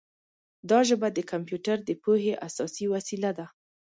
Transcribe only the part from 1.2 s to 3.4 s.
کمپیوټر د پوهې اساسي وسیله